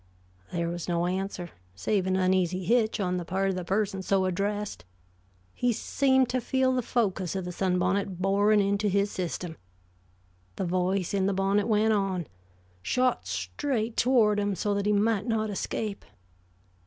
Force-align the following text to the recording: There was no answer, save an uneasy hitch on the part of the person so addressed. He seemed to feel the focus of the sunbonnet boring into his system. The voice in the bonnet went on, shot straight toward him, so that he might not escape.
There 0.51 0.67
was 0.67 0.87
no 0.89 1.05
answer, 1.05 1.51
save 1.75 2.07
an 2.07 2.15
uneasy 2.15 2.63
hitch 2.65 2.99
on 2.99 3.17
the 3.17 3.23
part 3.23 3.49
of 3.49 3.55
the 3.55 3.63
person 3.63 4.01
so 4.01 4.25
addressed. 4.25 4.83
He 5.53 5.71
seemed 5.71 6.27
to 6.29 6.41
feel 6.41 6.73
the 6.73 6.81
focus 6.81 7.35
of 7.35 7.45
the 7.45 7.51
sunbonnet 7.51 8.19
boring 8.19 8.61
into 8.61 8.89
his 8.89 9.11
system. 9.11 9.57
The 10.55 10.65
voice 10.65 11.13
in 11.13 11.27
the 11.27 11.33
bonnet 11.35 11.67
went 11.67 11.93
on, 11.93 12.25
shot 12.81 13.27
straight 13.27 13.95
toward 13.95 14.39
him, 14.39 14.55
so 14.55 14.73
that 14.73 14.87
he 14.87 14.91
might 14.91 15.27
not 15.27 15.51
escape. 15.51 16.03